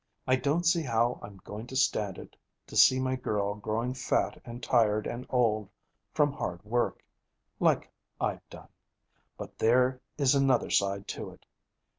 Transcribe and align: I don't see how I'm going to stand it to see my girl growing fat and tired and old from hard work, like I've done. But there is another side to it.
I 0.25 0.35
don't 0.35 0.65
see 0.65 0.81
how 0.81 1.19
I'm 1.21 1.37
going 1.43 1.67
to 1.67 1.75
stand 1.75 2.17
it 2.17 2.35
to 2.65 2.75
see 2.75 2.99
my 2.99 3.15
girl 3.15 3.53
growing 3.53 3.93
fat 3.93 4.41
and 4.43 4.63
tired 4.63 5.05
and 5.05 5.27
old 5.29 5.69
from 6.11 6.33
hard 6.33 6.65
work, 6.65 7.05
like 7.59 7.87
I've 8.19 8.41
done. 8.49 8.69
But 9.37 9.59
there 9.59 10.01
is 10.17 10.33
another 10.33 10.71
side 10.71 11.07
to 11.09 11.29
it. 11.29 11.45